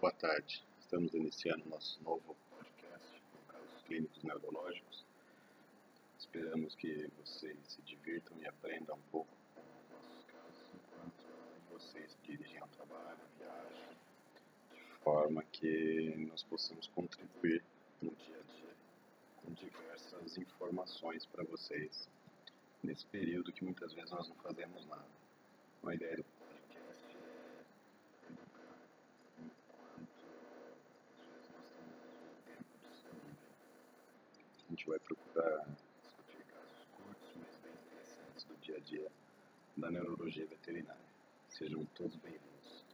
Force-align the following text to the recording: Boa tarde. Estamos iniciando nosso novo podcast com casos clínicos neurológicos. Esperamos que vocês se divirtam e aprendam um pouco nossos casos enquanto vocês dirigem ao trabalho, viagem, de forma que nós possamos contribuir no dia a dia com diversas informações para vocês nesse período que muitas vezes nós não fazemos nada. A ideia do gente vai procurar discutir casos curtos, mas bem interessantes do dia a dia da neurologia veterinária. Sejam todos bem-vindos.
Boa 0.00 0.12
tarde. 0.12 0.64
Estamos 0.78 1.12
iniciando 1.12 1.68
nosso 1.68 2.00
novo 2.04 2.36
podcast 2.50 3.20
com 3.32 3.52
casos 3.52 3.82
clínicos 3.84 4.22
neurológicos. 4.22 5.04
Esperamos 6.20 6.72
que 6.76 7.10
vocês 7.18 7.58
se 7.66 7.82
divirtam 7.82 8.38
e 8.38 8.46
aprendam 8.46 8.94
um 8.94 9.10
pouco 9.10 9.28
nossos 9.56 10.24
casos 10.26 10.54
enquanto 10.72 11.72
vocês 11.72 12.16
dirigem 12.22 12.58
ao 12.58 12.68
trabalho, 12.68 13.18
viagem, 13.40 13.88
de 14.70 14.84
forma 15.02 15.42
que 15.50 16.14
nós 16.28 16.44
possamos 16.44 16.86
contribuir 16.86 17.64
no 18.00 18.14
dia 18.14 18.36
a 18.38 18.52
dia 18.52 18.76
com 19.38 19.52
diversas 19.52 20.38
informações 20.38 21.26
para 21.26 21.42
vocês 21.42 22.08
nesse 22.84 23.04
período 23.06 23.52
que 23.52 23.64
muitas 23.64 23.92
vezes 23.92 24.12
nós 24.12 24.28
não 24.28 24.36
fazemos 24.36 24.86
nada. 24.86 25.08
A 25.82 25.92
ideia 25.92 26.18
do 26.18 26.37
gente 34.78 34.86
vai 34.86 34.98
procurar 35.00 35.66
discutir 36.04 36.44
casos 36.44 36.86
curtos, 36.92 37.32
mas 37.34 37.56
bem 37.64 37.72
interessantes 37.72 38.44
do 38.44 38.56
dia 38.58 38.76
a 38.76 38.80
dia 38.80 39.10
da 39.76 39.90
neurologia 39.90 40.46
veterinária. 40.46 41.02
Sejam 41.48 41.84
todos 41.96 42.14
bem-vindos. 42.18 42.77